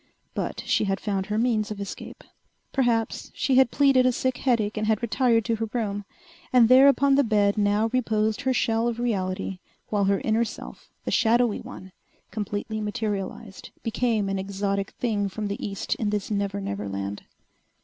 [0.33, 2.23] But she had found her means of escape.
[2.73, 6.05] Perhaps she had pleaded a sick headache and had retired to her room.
[6.51, 9.59] And there upon the bed now reposed her shell of reality
[9.89, 11.91] while her inner self, the shadowy one,
[12.31, 17.21] completely materialized, became an exotic thing from the East in this never never land.